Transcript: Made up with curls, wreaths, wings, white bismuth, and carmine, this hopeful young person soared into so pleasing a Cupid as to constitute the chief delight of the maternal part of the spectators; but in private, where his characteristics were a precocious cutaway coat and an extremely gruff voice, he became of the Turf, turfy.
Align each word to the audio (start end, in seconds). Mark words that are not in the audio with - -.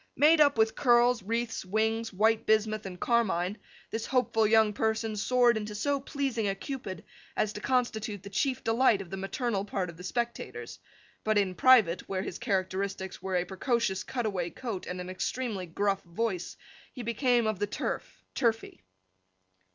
Made 0.17 0.41
up 0.41 0.57
with 0.57 0.73
curls, 0.75 1.21
wreaths, 1.21 1.63
wings, 1.63 2.11
white 2.11 2.47
bismuth, 2.47 2.87
and 2.87 2.99
carmine, 2.99 3.59
this 3.91 4.07
hopeful 4.07 4.47
young 4.47 4.73
person 4.73 5.15
soared 5.15 5.57
into 5.57 5.75
so 5.75 5.99
pleasing 5.99 6.47
a 6.47 6.55
Cupid 6.55 7.03
as 7.37 7.53
to 7.53 7.61
constitute 7.61 8.23
the 8.23 8.31
chief 8.31 8.63
delight 8.63 9.01
of 9.03 9.11
the 9.11 9.17
maternal 9.17 9.63
part 9.63 9.91
of 9.91 9.97
the 9.97 10.03
spectators; 10.03 10.79
but 11.23 11.37
in 11.37 11.53
private, 11.53 12.09
where 12.09 12.23
his 12.23 12.39
characteristics 12.39 13.21
were 13.21 13.35
a 13.35 13.45
precocious 13.45 14.01
cutaway 14.01 14.49
coat 14.49 14.87
and 14.87 14.99
an 14.99 15.09
extremely 15.11 15.67
gruff 15.67 16.01
voice, 16.01 16.57
he 16.91 17.03
became 17.03 17.45
of 17.45 17.59
the 17.59 17.67
Turf, 17.67 18.23
turfy. 18.33 18.81